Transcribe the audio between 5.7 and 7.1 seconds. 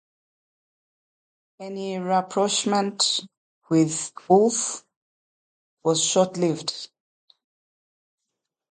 was short-lived.